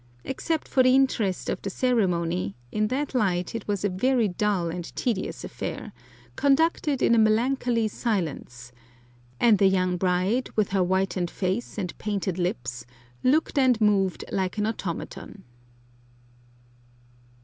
Except 0.23 0.67
for 0.67 0.81
the 0.81 0.95
interest 0.95 1.47
of 1.47 1.61
the 1.61 1.69
ceremony, 1.69 2.55
in 2.71 2.87
that 2.87 3.13
light 3.13 3.53
it 3.53 3.67
was 3.67 3.85
a 3.85 3.89
very 3.89 4.27
dull 4.27 4.71
and 4.71 4.83
tedious 4.95 5.43
affair, 5.43 5.93
conducted 6.35 7.03
in 7.03 7.21
melancholy 7.23 7.87
silence, 7.87 8.71
and 9.39 9.59
the 9.59 9.67
young 9.67 9.97
bride, 9.97 10.49
with 10.55 10.69
her 10.69 10.81
whitened 10.81 11.29
face 11.29 11.77
and 11.77 11.95
painted 11.99 12.39
lips, 12.39 12.83
looked 13.23 13.59
and 13.59 13.79
moved 13.79 14.25
like 14.31 14.57
an 14.57 14.65
automaton. 14.65 15.43